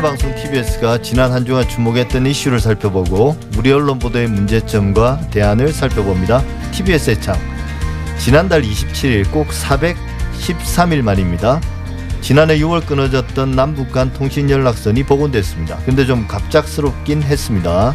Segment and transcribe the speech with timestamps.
[0.00, 6.42] 국민의 방송 TBS가 지난 한 주간 주목했던 이슈를 살펴보고 우리 언론 보도의 문제점과 대안을 살펴봅니다.
[6.72, 7.36] TBS의 창.
[8.18, 11.60] 지난달 27일 꼭 413일 만입니다.
[12.20, 15.78] 지난해 6월 끊어졌던 남북 간 통신 연락선이 복원됐습니다.
[15.84, 17.94] 근데 좀 갑작스럽긴 했습니다.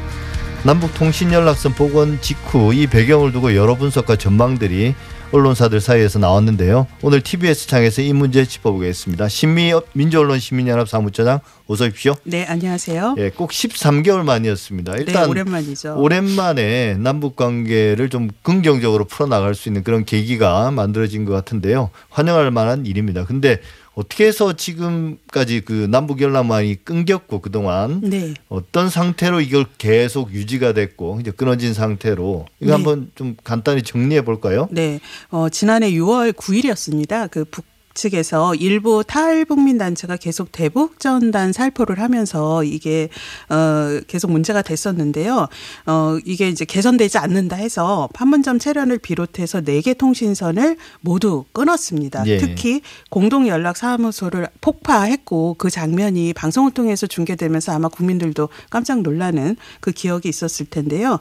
[0.66, 4.96] 남북 통신 연락선 복원 직후 이 배경을 두고 여러 분석과 전망들이
[5.32, 6.88] 언론사들 사이에서 나왔는데요.
[7.04, 9.28] 오늘 TBS 창에서 이 문제 짚어보겠습니다.
[9.28, 12.16] 신미 민주언론 시민연합 사무처장 어서 오십시오.
[12.24, 13.14] 네, 안녕하세요.
[13.20, 14.94] 예, 꼭 13개월 만이었습니다.
[14.94, 15.98] 네, 일단 오랜만이죠.
[16.00, 21.92] 오랜만에 남북 관계를 좀 긍정적으로 풀어 나갈 수 있는 그런 계기가 만들어진 것 같은데요.
[22.10, 23.24] 환영할 만한 일입니다.
[23.24, 23.60] 근데
[23.96, 28.34] 어떻게 해서 지금까지 그 남북 연락망이 끊겼고 그동안 네.
[28.50, 32.72] 어떤 상태로 이걸 계속 유지가 됐고 이제 끊어진 상태로 이거 네.
[32.72, 34.68] 한번 좀 간단히 정리해 볼까요?
[34.70, 35.00] 네.
[35.30, 37.32] 어, 지난해 6월 9일이었습니다.
[37.32, 37.66] 그 북.
[37.96, 43.10] 측에서 일부 탈북민 단체가 계속 대북 전단 살포를 하면서 이게
[43.50, 45.48] 어 계속 문제가 됐었는데요.
[45.88, 52.26] 어 이게 이제 개선되지 않는다 해서 판문점 체련을 비롯해서 네 개 통신선을 모두 끊었습니다.
[52.26, 52.38] 예.
[52.38, 59.92] 특히 공동 연락 사무소를 폭파했고 그 장면이 방송을 통해서 중계되면서 아마 국민들도 깜짝 놀라는 그
[59.92, 61.20] 기억이 있었을 텐데요.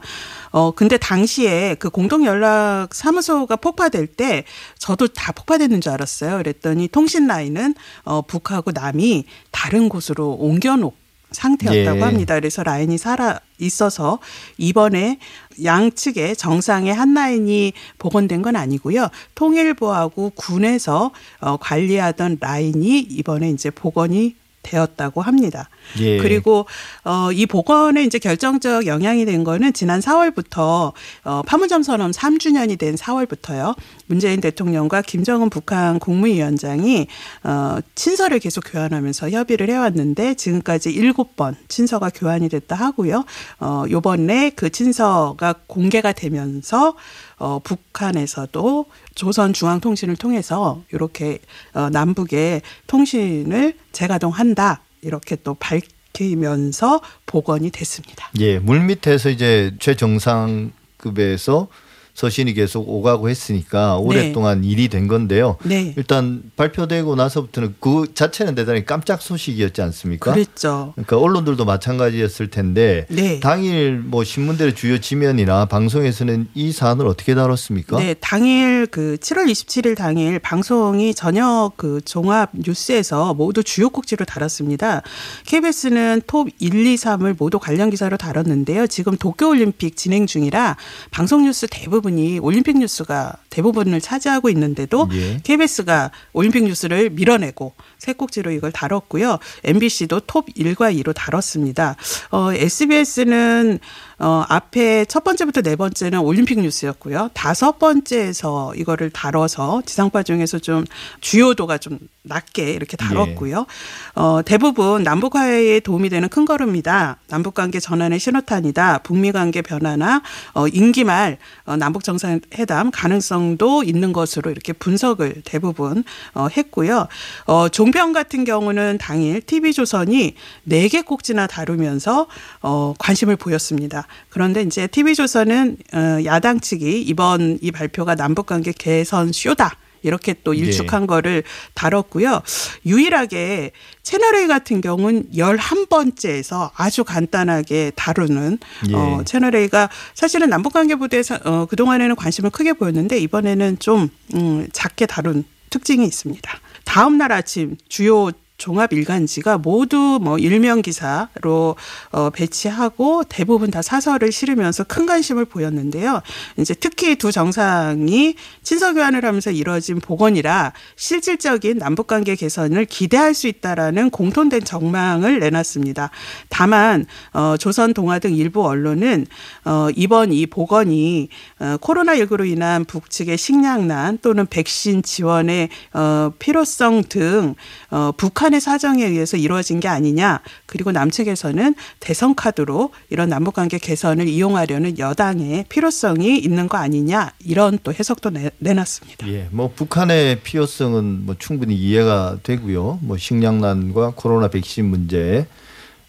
[0.51, 4.45] 어 근데 당시에 그 공동 연락 사무소가 폭파될 때
[4.79, 6.39] 저도 다 폭파됐는 줄 알았어요.
[6.39, 10.95] 그랬 더니 통신 라인은 어 북하고 남이 다른 곳으로 옮겨놓
[11.31, 12.03] 상태였다고 예.
[12.03, 12.35] 합니다.
[12.35, 14.19] 그래서 라인이 살아 있어서
[14.57, 15.19] 이번에
[15.63, 19.09] 양측의 정상의 한 라인이 복원된 건 아니고요.
[19.35, 25.69] 통일부하고 군에서 어, 관리하던 라인이 이번에 이제 복원이 되었다고 합니다.
[26.01, 26.19] 예.
[26.19, 26.67] 그리고
[27.05, 30.93] 어, 이 복원에 이제 결정적 영향이 된 거는 지난 4월부터
[31.25, 33.77] 어, 판문점 선언 3주년이 된 4월부터요.
[34.07, 37.07] 문재인 대통령과 김정은 북한 국무위원장이
[37.45, 43.25] 어, 친서를 계속 교환하면서 협의를 해왔는데 지금까지 7번 친서가 교환이 됐다 하고요.
[43.61, 46.95] 어, 요번에 그 친서가 공개가 되면서
[47.37, 51.39] 어, 북한에서도 조선중앙통신을 통해서 이렇게
[51.73, 58.31] 어, 남북의 통신을 재가동한다 이렇게 또 밝히면서 복원이 됐습니다.
[58.41, 61.69] 예, 물 밑에서 이제 최정상급에서
[62.15, 65.57] 서신이 계속 오가고 했으니까 오랫동안 일이 된 건데요.
[65.65, 65.93] 네.
[65.97, 70.33] 일단 발표되고 나서부터는 그 자체는 대단히 깜짝 소식이었지 않습니까?
[70.33, 70.93] 그랬죠.
[70.95, 73.41] 그러니까 언론들도 마찬가지였을 텐데 네.
[73.41, 77.99] 당일 뭐 신문들의 주요 지면이나 방송에서는 이 사안을 어떻게 다뤘습니까?
[77.99, 85.03] 네, 당일 그 7월 27일 당일 방송이 저녁 그 종합 뉴스에서 모두 주요 꼭지로 다뤘습니다.
[85.47, 88.87] KBS는 톱 1, 2, 3을 모두 관련 기사로 다뤘는데요.
[88.87, 90.77] 지금 도쿄 올림픽 진행 중이라
[91.11, 95.41] 방송 뉴스 대부분 이 올림픽 뉴스가 대부분을 차지하고 있는데도 예.
[95.43, 99.39] KBS가 올림픽 뉴스를 밀어내고 세 꼭지로 이걸 다뤘고요.
[99.65, 101.97] MBC도 톱 1과 2로 다뤘습니다.
[102.31, 103.79] 어, SBS는
[104.19, 107.31] 어, 앞에 첫 번째부터 네 번째는 올림픽 뉴스였고요.
[107.35, 110.85] 다섯 번째에서 이거를 다뤄서 지상파 중에서 좀
[111.21, 113.67] 주요도가 좀 낮게 이렇게 다뤘고요.
[114.15, 117.19] 어, 대부분 남북 화해에 도움이 되는 큰 걸음이다.
[117.29, 118.99] 남북 관계 전환의 신호탄이다.
[118.99, 120.23] 북미 관계 변화나
[120.55, 127.09] 어, 임기 말 어, 남북 정상회담 가능성도 있는 것으로 이렇게 분석을 대부분 어, 했고요.
[127.47, 130.35] 어, 종편 같은 경우는 당일 TV조선이
[130.65, 132.27] 네 개 꼭지나 다루면서
[132.61, 134.07] 어, 관심을 보였습니다.
[134.29, 139.77] 그런데 이제 TV조선은 어, 야당 측이 이번 이 발표가 남북관계 개선 쇼다.
[140.05, 141.43] 이렇게 또 일축한 거를
[141.75, 142.43] 다뤘고요.
[142.87, 143.73] 유일하게
[144.03, 148.59] 채널A 같은 경우는 11번째에서 아주 간단하게 다루는
[148.91, 148.95] 예.
[148.95, 155.45] 어, 채널A가 사실은 남북관계 부대에 어, 그동안에는 관심을 크게 보였는데 이번에는 좀 음, 작게 다룬
[155.71, 156.61] 특징이 있습니다.
[156.85, 158.31] 다음 날 아침 주요
[158.65, 161.77] 종합 일간지가 모두 뭐 일명 기사로
[162.13, 166.23] 어 배치하고 대부분 다 사설을 실으면서 큰 관심을 보였는데요.
[166.57, 173.49] 이제 특히 두 정상이 친서 교환을 하면서 이뤄진 복원이라 실질적인 남북 관계 개선을 기대할 수
[173.49, 176.09] 있다라는 공통된 전망을 내놨습니다.
[176.49, 177.05] 다만
[177.35, 179.27] 어 조선 동아 등 일부 언론은
[179.67, 181.29] 어 이번 이 복원이
[181.59, 187.57] 어 코로나 19로 인한 북측의 식량난 또는 백신 지원의 어 필요성 등
[187.91, 190.41] 어, 북한 의 사정에 의해서 이루어진 게 아니냐.
[190.67, 197.33] 그리고 남측에서는 대선 카드로 이런 남북 관계 개선을 이용하려는 여당의 필요성이 있는 거 아니냐.
[197.41, 199.29] 이런 또 해석도 내, 내놨습니다.
[199.29, 203.01] 예, 뭐 북한의 필요성은 뭐 충분히 이해가 되고요.
[203.03, 205.47] 뭐 식량난과 코로나 백신 문제.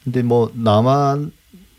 [0.03, 1.31] 근데 뭐 남한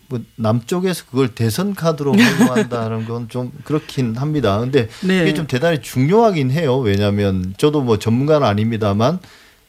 [0.09, 4.59] 뭐 남쪽에서 그걸 대선 카드로 활용한다는 건 좀 그렇긴 합니다.
[4.61, 5.23] 근데 네.
[5.23, 6.79] 이게 좀 대단히 중요하긴 해요.
[6.79, 9.19] 왜냐하면 저도 뭐 전문가는 아닙니다만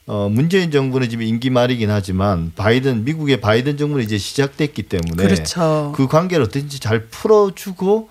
[0.07, 5.91] 어, 문재인 정부는 지금 임기 말이긴 하지만 바이든 미국의 바이든 정부는 이제 시작됐기 때문에 그렇죠.
[5.95, 8.09] 그 관계를 어떻게든지 잘 풀어주고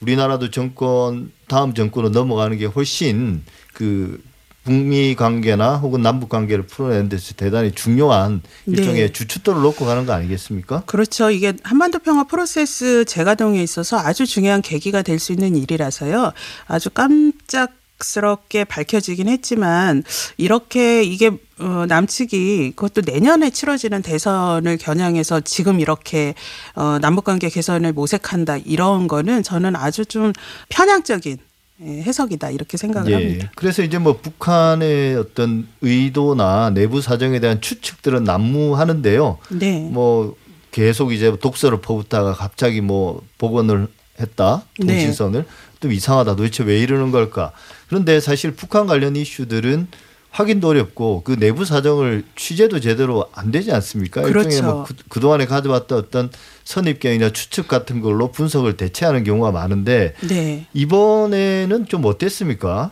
[0.00, 3.42] 우리나라도 정권 다음 정권으로 넘어가는 게 훨씬
[3.72, 4.22] 그
[4.64, 9.12] 북미 관계나 혹은 남북 관계를 풀어내는 데서 대단히 중요한 일종의 네.
[9.12, 10.82] 주춧돌을 놓고 가는 거 아니겠습니까?
[10.84, 11.30] 그렇죠.
[11.30, 16.32] 이게 한반도 평화 프로세스 재가동에 있어서 아주 중요한 계기가 될 수 있는 일이라서요.
[16.66, 20.04] 아주 깜짝 스럽게 밝혀지긴 했지만
[20.36, 26.34] 이렇게 이게 어, 남측이 그것도 내년에 치러지는 대선을 겨냥해서 지금 이렇게
[26.74, 30.32] 어, 남북관계 개선을 모색한다 이런 거는 저는 아주 좀
[30.68, 31.38] 편향적인
[31.80, 33.52] 예, 해석이다 이렇게 생각을 합니다.
[33.54, 39.38] 그래서 이제 뭐 북한의 어떤 의도나 내부 사정에 대한 추측들은 난무하는데요.
[39.50, 39.88] 네.
[39.92, 40.34] 뭐
[40.72, 43.88] 계속 이제 독서를 퍼붓다가 갑자기 뭐 복원을
[44.20, 44.86] 했다 네.
[44.86, 45.46] 통신선을
[45.80, 47.52] 좀 이상하다 도대체 왜 이러는 걸까
[47.88, 49.88] 그런데 사실 북한 관련 이슈들은
[50.30, 54.22] 확인도 어렵고 그 내부 사정을 취재도 제대로 안 되지 않습니까?
[54.22, 54.48] 그렇죠.
[54.48, 56.30] 일종의 뭐 그, 그동안에 가져왔던 어떤
[56.68, 60.66] 선입견이나 추측 같은 걸로 분석을 대체하는 경우가 많은데 네.
[60.74, 62.90] 이번에는 좀 어땠습니까?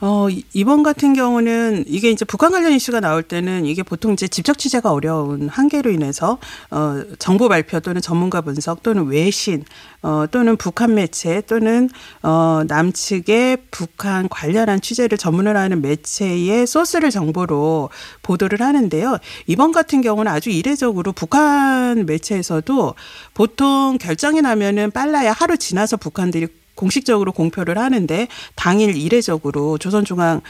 [0.00, 4.26] 어, 이- 이번 같은 경우는 이게 이제 북한 관련 이슈가 나올 때는 이게 보통 이제
[4.26, 6.38] 직접 취재가 어려운 한계로 인해서
[6.72, 9.62] 어, 정보 발표 또는 전문가 분석 또는 외신
[10.02, 11.88] 어, 또는 북한 매체 또는
[12.24, 17.90] 어, 남측의 북한 관련한 취재를 전문으로 하는 매체의 소스를 정보로
[18.22, 19.18] 보도를 하는데요.
[19.46, 22.94] 이번 같은 경우는 아주 이례적으로 북한 매체에서도
[23.34, 30.40] 보통 결정이 나면은 빨라야 하루 지나서 북한들이 공식적으로 공표를 하는데 당일 이례적으로 조선중앙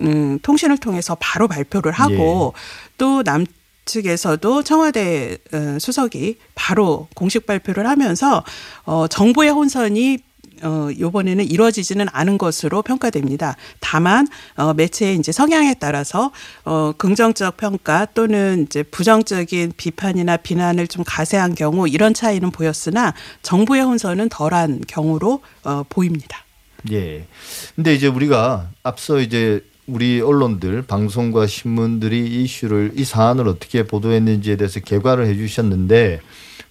[0.00, 2.54] 음, 통신을 통해서 바로 발표를 하고
[2.98, 3.44] 또 남
[3.88, 8.44] 측에서도 청와대 어, 수석이 바로 공식 발표를 하면서
[8.84, 10.18] 어, 정보의 혼선이
[10.62, 13.56] 어, 요번에는 이루어지지는 않은 것으로 평가됩니다.
[13.80, 14.26] 다만,
[14.56, 16.32] 어, 매체의 이제 성향에 따라서,
[16.64, 23.82] 어, 긍정적 평가 또는 이제 부정적인 비판이나 비난을 좀 가세한 경우 이런 차이는 보였으나 정보의
[23.82, 26.44] 혼선은 덜한 경우로, 어, 보입니다.
[26.92, 27.26] 예.
[27.74, 34.56] 근데 이제 우리가 앞서 이제 우리 언론들 방송과 신문들이 이 이슈를 이 사안을 어떻게 보도했는지에
[34.56, 36.20] 대해서 개괄을 해 주셨는데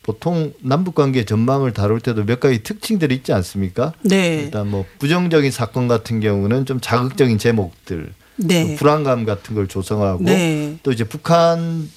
[0.08, 3.92] 보통 남북 관계 전망을 다룰 때도 몇 가지 특징들이 있지 않습니까?
[4.04, 4.44] 네.
[4.44, 8.70] 일단 뭐 부정적인 사건 같은 경우는 좀 자극적인 제목들, 네.
[8.70, 10.78] 또 불안감 같은 걸 조성하고 네.
[10.82, 11.90] 또 이제 북한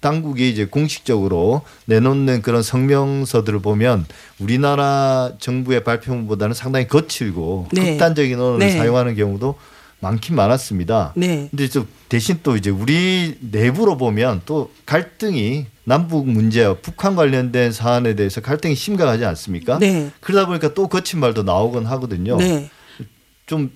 [0.00, 4.04] 당국이 이제 공식적으로 내놓는 그런 성명서들을 보면
[4.38, 7.92] 우리나라 정부의 발표문보다는 상당히 거칠고 네.
[7.92, 8.72] 극단적인 언어를 네.
[8.72, 9.54] 사용하는 경우도
[10.00, 11.12] 많긴 많았습니다.
[11.16, 11.48] 네.
[11.50, 18.14] 근데 좀 대신 또 이제 우리 내부로 보면 또 갈등이 남북 문제와 북한 관련된 사안에
[18.14, 19.78] 대해서 갈등이 심각하지 않습니까?
[19.78, 20.10] 네.
[20.20, 22.36] 그러다 보니까 또 거친 말도 나오곤 하거든요.
[22.36, 22.70] 네.
[23.46, 23.70] 좀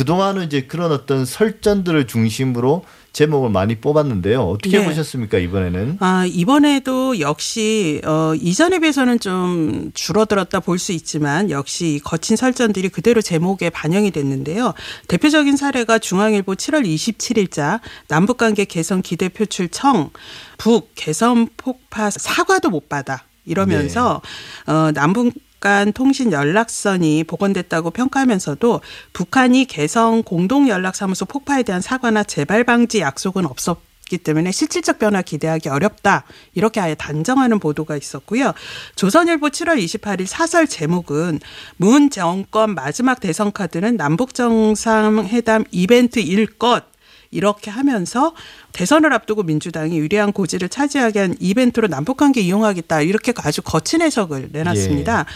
[0.00, 2.84] 그동안은 이제 그런 어떤 설전들을 중심으로
[3.14, 4.42] 제목을 많이 뽑았는데요.
[4.42, 4.84] 어떻게 네.
[4.84, 5.96] 보셨습니까 이번에는?
[6.00, 12.90] 아, 이번에도 역시, 어, 이전에 비해서는 좀 줄어들었다 볼 수 있지만 역시 이 거친 설전들이
[12.90, 14.74] 그대로 제목에 반영이 됐는데요.
[15.08, 20.10] 대표적인 사례가 중앙일보 7월 27일자 남북관계 개선 기대 표출 청
[20.58, 24.20] 북 개선 폭파 사과도 못 받아 이러면서
[24.66, 25.32] 어, 남북
[25.66, 28.82] 간 통신 연락선이 복원됐다고 평가하면서도
[29.12, 35.22] 북한이 개성 공동 연락사무소 폭파에 대한 사과나 재발 방지 약속은 없었 기 때문에 실질적 변화
[35.22, 36.22] 기대하기 어렵다.
[36.54, 38.52] 이렇게 아예 단정하는 보도가 있었고요.
[38.94, 41.40] 조선일보 7월 28일 사설 제목은
[41.78, 46.84] 문 정권 마지막 대선 카드는 남북 정상회담 이벤트 일 것.
[47.30, 48.34] 이렇게 하면서
[48.72, 55.26] 대선을 앞두고 민주당이 유리한 고지를 차지하게 한 이벤트로 남북관계 이용하겠다 이렇게 아주 거친 해석을 내놨습니다.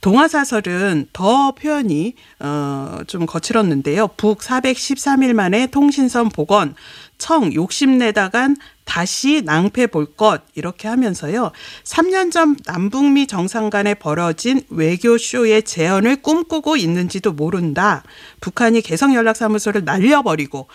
[0.00, 4.08] 동아사설은 더 표현이 어좀 거칠었는데요.
[4.16, 6.74] 북 413일 만에 통신선 복원
[7.18, 11.50] 청 욕심내다간 다시 낭패 볼 것 이렇게 하면서요.
[11.84, 18.04] 3년 전 남북미 정상 간에 벌어진 외교 쇼의 재현을 꿈꾸고 있는지도 모른다.
[18.40, 20.68] 북한이 개성 연락사무소를 날려버리고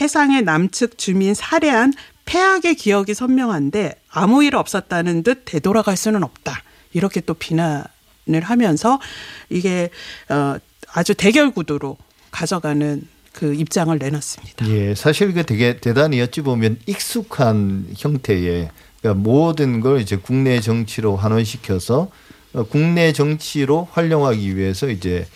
[0.00, 1.92] 해상의 남측 주민 살해한
[2.24, 6.62] 폐악의 기억이 선명한데 아무 일 없었다는 듯 되돌아갈 수는 없다.
[6.92, 9.00] 이렇게 또 비난을 하면서
[9.48, 9.90] 이게
[10.28, 10.56] 어
[10.92, 11.96] 아주 대결 구도로
[12.30, 14.68] 가져가는 그 입장을 내놨습니다.
[14.68, 21.16] 예, 사실 그 되게 대단히 어찌 보면 익숙한 형태의 그러니까 모든 걸 이제 국내 정치로
[21.16, 22.10] 환원시켜서
[22.54, 25.26] 어, 국내 정치로 활용하기 위해서 이제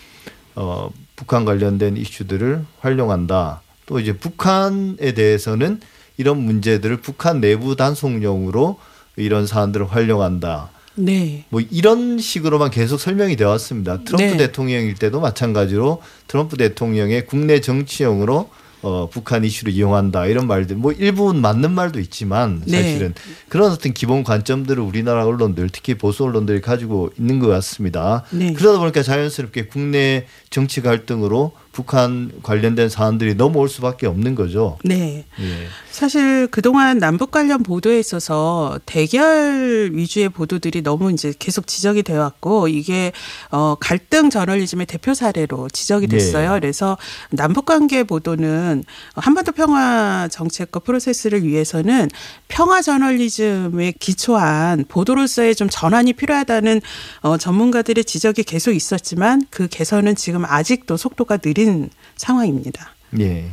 [0.55, 3.61] 어 북한 관련된 이슈들을 활용한다.
[3.91, 5.81] 또 이제 북한에 대해서는
[6.15, 8.77] 이런 문제들을 북한 내부 단속용으로
[9.17, 10.69] 이런 사안들을 활용한다.
[10.95, 11.43] 네.
[11.49, 14.01] 뭐 이런 식으로만 계속 설명이 되어 왔습니다.
[14.05, 14.37] 트럼프 네.
[14.37, 18.49] 대통령일 때도 마찬가지로 트럼프 대통령의 국내 정치용으로
[18.83, 22.81] 어, 북한 이슈를 이용한다 이런 말들 뭐 일부분 맞는 말도 있지만 네.
[22.81, 23.13] 사실은
[23.47, 28.23] 그런 어떤 기본 관점들을 우리나라 언론들 특히 보수 언론들이 가지고 있는 것 같습니다.
[28.31, 28.53] 네.
[28.53, 34.77] 그러다 보니까 자연스럽게 국내 정치 갈등으로 북한 관련된 사안들이 넘어올 수밖에 없는 거죠.
[34.83, 35.25] 네.
[35.39, 35.67] 예.
[35.89, 42.67] 사실 그동안 남북 관련 보도에 있어서 대결 위주의 보도들이 너무 이제 계속 지적이 되어 왔고
[42.67, 43.11] 이게
[43.51, 46.17] 어 갈등 저널리즘의 대표 사례로 지적이 네.
[46.17, 46.51] 됐어요.
[46.59, 46.97] 그래서
[47.29, 48.83] 남북 관계 보도는
[49.15, 52.09] 한반도 평화 정책과 프로세스를 위해서는
[52.47, 56.81] 평화 저널리즘에 기초한 보도로서의 좀 전환이 필요하다는
[57.21, 62.91] 어 전문가들의 지적이 계속 있었지만 그 개선은 지금 아직도 속도가 느린 상황입니다.
[63.19, 63.45] 예.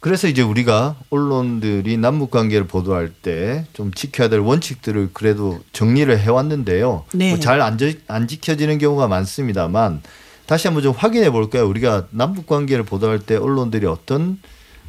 [0.00, 7.04] 그래서 이제 우리가 언론들이 남북 관계를 보도할 때 좀 지켜야 될 원칙들을 그래도 정리를 해왔는데요.
[7.14, 7.30] 네.
[7.30, 10.02] 뭐 잘안 안 지켜지는 경우가 많습니다만
[10.46, 11.66] 다시 한번 좀 확인해 볼까요?
[11.66, 14.38] 우리가 남북 관계를 보도할 때 언론들이 어떤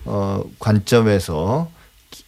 [0.04, 1.75] 어 관점에서 기-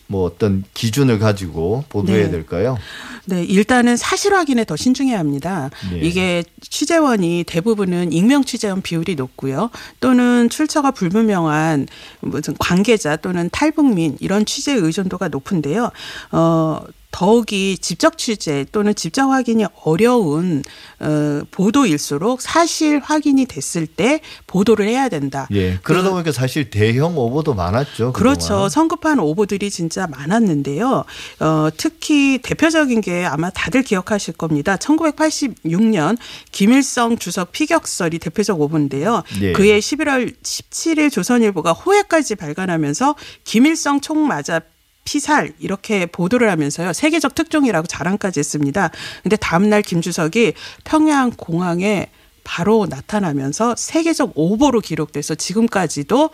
[0.08, 2.32] 뭐 어떤 기준을 가지고 보도해야 네.
[2.32, 2.78] 될까요?
[3.26, 5.70] 네, 일단은 사실 확인에 더 신중해야 합니다.
[5.92, 6.00] 네.
[6.02, 9.70] 이게 취재원이 대부분은 익명 취재원 비율이 높고요.
[10.00, 11.88] 또는 출처가 불분명한
[12.22, 15.92] 무슨 관계자 또는 탈북민 이런 취재 의존도가 높은데요.
[16.32, 16.82] 어
[17.18, 20.62] 더욱이 직접 취재 또는 직접 확인이 어려운
[21.00, 25.48] 어, 보도일수록 사실 확인이 됐을 때 보도를 해야 된다.
[25.52, 25.80] 예.
[25.82, 28.14] 그러다 보니까 사실 대형 오보도 많았죠.
[28.14, 28.48] 그렇죠.
[28.48, 28.70] 그동안.
[28.70, 31.06] 성급한 오보들이 진짜 많았는데요.
[31.40, 34.76] 어, 특히 대표적인 게 아마 다들 기억하실 겁니다.
[34.76, 36.20] 1986년
[36.52, 39.24] 김일성 주석 피격설이 대표적 오보인데요.
[39.42, 39.54] 예.
[39.54, 44.62] 그해 11월 17일 조선일보가 호해까지 발간하면서 김일성 총 맞아
[45.08, 48.92] 피살 이렇게 보도를 하면서요 세계적 특종이라고 자랑까지 했습니다.
[49.24, 52.10] 근데 다음 날 김 주석이 평양 공항에
[52.44, 56.30] 바로 나타나면서 세계적 오보로 기록돼서 지금까지도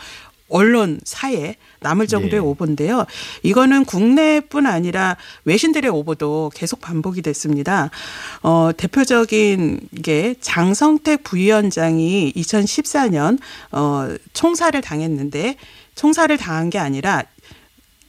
[0.49, 2.37] 언론 사에 남을 정도의 예.
[2.39, 3.05] 오보인데요.
[3.43, 7.91] 이거는 국내뿐 아니라 외신들의 오보도 계속 반복이 됐습니다.
[8.41, 13.37] 어, 대표적인 게 장성택 부위원장이 2014년
[13.71, 15.57] 어, 총살을 당했는데
[15.95, 17.23] 총살을 당한 게 아니라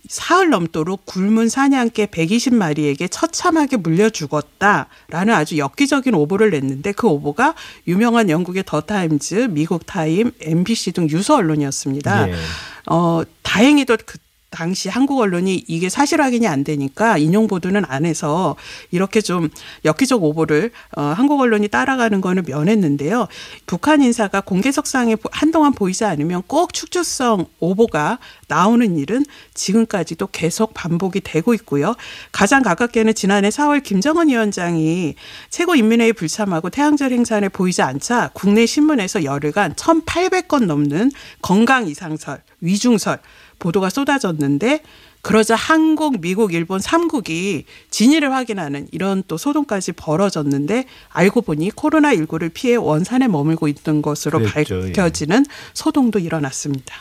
[0.09, 7.55] 사흘 넘도록 굶은 사냥개 120마리에게 처참하게 물려 죽었다라는 아주 엽기적인 오보를 냈는데 그 오보가
[7.87, 12.29] 유명한 영국의 더 타임즈, 미국 타임, NBC 등 유수 언론이었습니다.
[12.29, 12.35] 예.
[12.87, 14.19] 어, 다행히도 그
[14.55, 18.55] 당시 한국 언론이 이게 사실 확인이 안 되니까 인용 보도는 안 해서
[18.93, 19.49] 이렇게 좀
[19.85, 23.27] 엽기적 오보를 어, 한국 언론이 따라가는 거는 면했는데요.
[23.67, 31.21] 북한 인사가 공개석상에 보- 한동안 보이지 않으면 꼭 축주성 오보가 나오는 일은 지금까지도 계속 반복이
[31.23, 31.95] 되고 있고요.
[32.31, 35.17] 가장 가깝게는 지난해 4월 김정은 위원장이
[35.51, 41.11] 최고인민회의 불참하고 태양절 행사에 보이지 않자 국내 신문에서 열흘간 1,800건 넘는
[41.43, 43.19] 건강 이상설, 위중설
[43.65, 44.81] 보도가 쏟아졌는데
[45.23, 52.77] 그러자 한국, 미국, 일본 3국이 진위를 확인하는 이런 또 소동까지 벌어졌는데 알고 보니 코로나19를 피해
[52.77, 54.93] 원산에 머물고 있던 것으로 그랬죠, 예.
[54.93, 56.95] 밝혀지는 소동도 일어났습니다.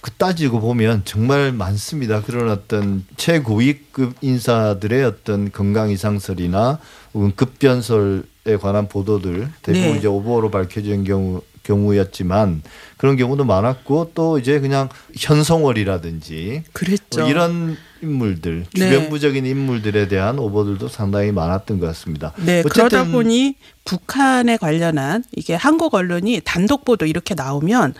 [0.00, 2.20] 그 따지고 보면 정말 많습니다.
[2.22, 6.80] 그런 어떤 최고위급 인사들의 어떤 건강 이상설이나
[7.14, 9.98] 혹은 급변설에 관한 보도들 대부분 네.
[9.98, 12.62] 이제 오보로 밝혀진 경우 경우였지만
[12.96, 17.20] 그런 경우도 많았고 또 이제 그냥 현성월이라든지 그랬죠.
[17.20, 18.90] 뭐 이런 인물들 네.
[18.90, 22.32] 주변부적인 인물들에 대한 오보들도 상당히 많았던 것 같습니다.
[22.36, 27.94] 네, 그러다 보니 북한에 관련한 이게 한국 언론이 단독 보도 이렇게 나오면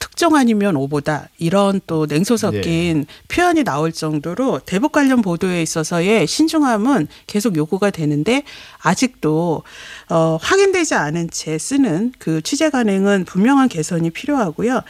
[0.00, 7.06] 특정 아니면 오보다 이런 또 냉소 섞인 표현이 나올 정도로 대북 관련 보도에 있어서의 신중함은
[7.28, 8.42] 계속 요구가 되는데
[8.78, 9.62] 아직도
[10.08, 14.82] 어, 확인되지 않은 채 쓰는 그 취재 관행은 분명한 개선이 필요하고요.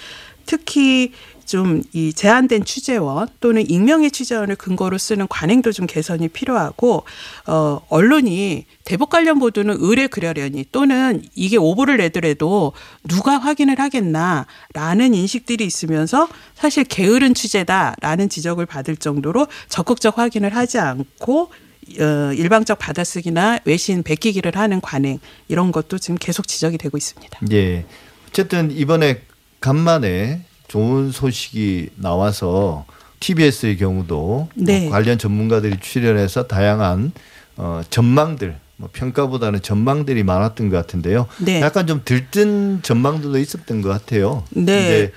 [0.47, 1.13] 특히
[1.51, 7.05] 좀 이 제한된 취재원 또는 익명의 취재원을 근거로 쓰는 관행도 좀 개선이 필요하고
[7.47, 12.73] 어 언론이 대북 관련 보도는 의뢰 그려려니 또는 이게 오보를 내더라도
[13.09, 21.51] 누가 확인을 하겠나라는 인식들이 있으면서 사실 게으른 취재다라는 지적을 받을 정도로 적극적 확인을 하지 않고
[21.99, 27.41] 어, 일방적 받아쓰기나 외신 베끼기를 하는 관행 이런 것도 지금 계속 지적이 되고 있습니다.
[27.53, 27.85] 예.
[28.29, 29.23] 어쨌든 이번에
[29.61, 32.87] 간만에 좋은 소식이 나와서
[33.19, 34.83] TBS의 경우도 네.
[34.83, 37.11] 뭐 관련 전문가들이 출연해서 다양한
[37.57, 41.27] 어, 전망들 뭐 평가보다는 전망들이 많았던 것 같은데요.
[41.45, 41.61] 네.
[41.61, 44.45] 약간 좀 들뜬 전망들도 있었던 것 같아요.
[44.51, 44.63] 네.
[44.65, 45.13] 근데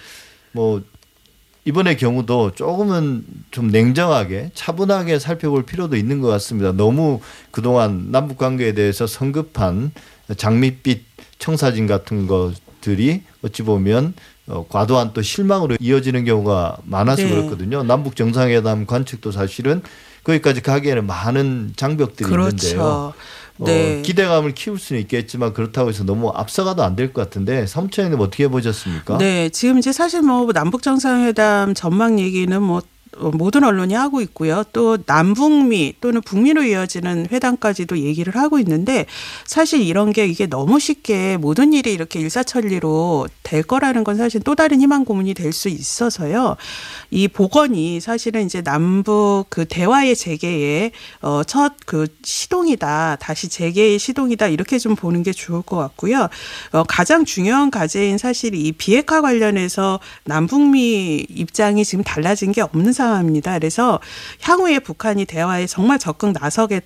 [0.54, 0.82] 뭐
[1.66, 6.72] 이번의 경우도 조금은 좀 냉정하게 차분하게 살펴볼 필요도 있는 것 같습니다.
[6.72, 7.20] 너무
[7.52, 9.92] 그동안 남북 관계에 대해서 성급한
[10.36, 11.04] 장밋빛
[11.38, 14.16] 청사진 같은 것들이 어찌 보면
[14.48, 17.30] 어, 과도한 또 실망으로 이어지는 경우가 많아서 네.
[17.30, 17.84] 그렇거든요.
[17.84, 19.82] 남북 정상회담 관측도 사실은
[20.24, 22.50] 거기까지 가기에는 많은 장벽들이 있는데요.
[22.50, 23.14] 그렇죠.
[23.60, 24.02] 어, 네.
[24.02, 29.18] 기대감을 키울 수는 있겠지만 그렇다고 해서 너무 앞서가도 안 될 것 같은데 삼촌님 어떻게 보셨습니까?
[29.20, 32.82] 네, 지금 이제 사실 뭐 남북 정상회담 전망 얘기는 뭐 어,
[33.18, 34.64] 모든 언론이 하고 있고요.
[34.74, 39.06] 또 남북미 또는 북미로 이어지는 회담까지도 얘기를 하고 있는데
[39.46, 44.56] 사실 이런 게 이게 너무 쉽게 모든 일이 이렇게 일사천리로 될 거라는 건 사실 또
[44.56, 46.58] 다른 희망 고문이 될 수 있어서요.
[47.12, 50.92] 이 복원이 사실은 이제 남북 그 대화의 재개의
[51.22, 53.18] 어첫 그 시동이다.
[53.20, 54.48] 다시 재개의 시동이다.
[54.48, 56.28] 이렇게 좀 보는 게 좋을 것 같고요.
[56.72, 63.03] 어 가장 중요한 과제인 사실 이 비핵화 관련해서 남북미 입장이 지금 달라진 게 없는 상황
[63.22, 63.54] 입니다.
[63.54, 64.00] 그래서
[64.42, 66.84] 향후에 북한이 대화에 정말 적극 나서겠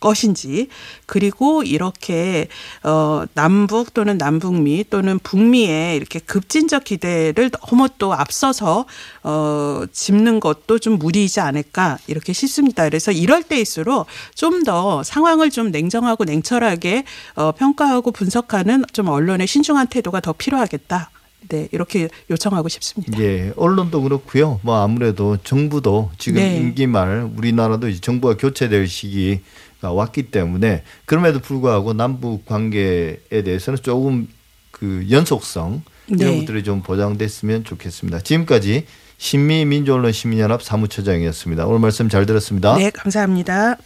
[0.00, 0.68] 것인지
[1.06, 2.48] 그리고 이렇게
[2.82, 8.84] 어 남북 또는 남북미 또는 북미에 이렇게 급진적 기대를 너무 또 앞서서
[9.22, 12.84] 어 짚는 것도 좀 무리이지 않을까 이렇게 싶습니다.
[12.84, 17.04] 그래서 이럴 때일수록 좀 더 상황을 좀 냉정하고 냉철하게
[17.36, 21.10] 어 평가하고 분석하는 좀 언론의 신중한 태도가 더 필요하겠다.
[21.48, 23.20] 네, 이렇게 요청하고 싶습니다.
[23.20, 24.58] 예, 언론도 그렇고요.
[24.62, 26.56] 뭐 아무래도 정부도 지금 네.
[26.56, 34.28] 임기 말 우리나라도 이제 정부가 교체될 시기가 왔기 때문에 그럼에도 불구하고 남북 관계에 대해서는 조금
[34.72, 36.38] 그 연속성 이런 네.
[36.40, 38.20] 것들이 좀 보장됐으면 좋겠습니다.
[38.20, 38.86] 지금까지
[39.18, 41.66] 신미민주언론 시민연합 사무처장이었습니다.
[41.66, 42.76] 오늘 말씀 잘 들었습니다.
[42.76, 43.76] 네, 감사합니다.